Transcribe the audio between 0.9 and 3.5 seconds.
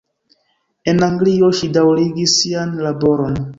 En Anglio ŝi daŭrigis sian laboron.